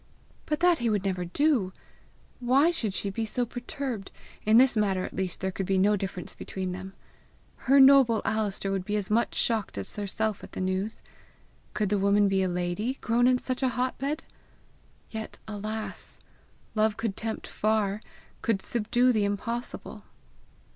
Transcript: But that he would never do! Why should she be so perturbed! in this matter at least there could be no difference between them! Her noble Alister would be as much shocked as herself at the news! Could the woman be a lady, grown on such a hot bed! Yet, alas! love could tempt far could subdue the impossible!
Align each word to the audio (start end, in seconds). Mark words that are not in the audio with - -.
But 0.47 0.61
that 0.61 0.79
he 0.79 0.89
would 0.89 1.05
never 1.05 1.25
do! 1.25 1.73
Why 2.39 2.71
should 2.71 2.91
she 2.95 3.11
be 3.11 3.23
so 3.23 3.45
perturbed! 3.45 4.09
in 4.47 4.57
this 4.57 4.75
matter 4.75 5.05
at 5.05 5.15
least 5.15 5.41
there 5.41 5.51
could 5.51 5.67
be 5.67 5.77
no 5.77 5.95
difference 5.95 6.33
between 6.33 6.71
them! 6.71 6.93
Her 7.69 7.79
noble 7.79 8.23
Alister 8.25 8.71
would 8.71 8.83
be 8.83 8.95
as 8.95 9.11
much 9.11 9.35
shocked 9.35 9.77
as 9.77 9.95
herself 9.97 10.43
at 10.43 10.53
the 10.53 10.59
news! 10.59 11.03
Could 11.75 11.89
the 11.89 11.99
woman 11.99 12.27
be 12.27 12.41
a 12.41 12.49
lady, 12.49 12.97
grown 13.01 13.27
on 13.27 13.37
such 13.37 13.61
a 13.61 13.69
hot 13.69 13.95
bed! 13.99 14.23
Yet, 15.11 15.37
alas! 15.47 16.19
love 16.73 16.97
could 16.97 17.15
tempt 17.15 17.45
far 17.45 18.01
could 18.41 18.59
subdue 18.59 19.13
the 19.13 19.23
impossible! 19.23 20.03